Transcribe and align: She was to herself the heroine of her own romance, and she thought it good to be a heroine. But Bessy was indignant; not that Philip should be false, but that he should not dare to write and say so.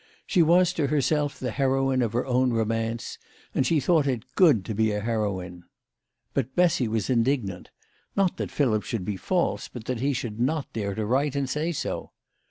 She 0.25 0.41
was 0.41 0.73
to 0.73 0.87
herself 0.87 1.37
the 1.39 1.51
heroine 1.51 2.01
of 2.01 2.13
her 2.13 2.25
own 2.25 2.51
romance, 2.53 3.19
and 3.53 3.67
she 3.67 3.79
thought 3.79 4.07
it 4.07 4.25
good 4.33 4.65
to 4.65 4.73
be 4.73 4.91
a 4.91 4.99
heroine. 4.99 5.63
But 6.33 6.55
Bessy 6.55 6.87
was 6.87 7.07
indignant; 7.07 7.69
not 8.15 8.37
that 8.37 8.49
Philip 8.49 8.81
should 8.81 9.05
be 9.05 9.15
false, 9.15 9.67
but 9.67 9.85
that 9.85 9.99
he 9.99 10.13
should 10.13 10.39
not 10.39 10.73
dare 10.73 10.95
to 10.95 11.05
write 11.05 11.35
and 11.35 11.47
say 11.47 11.71
so. 11.71 12.13